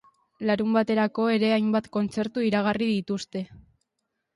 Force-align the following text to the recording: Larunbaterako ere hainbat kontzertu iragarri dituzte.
Larunbaterako 0.49 1.27
ere 1.35 1.53
hainbat 1.57 1.93
kontzertu 2.01 2.49
iragarri 2.51 2.93
dituzte. 2.97 3.49